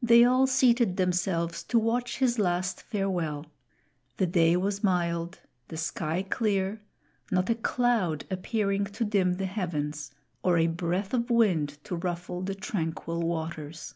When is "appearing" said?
8.30-8.84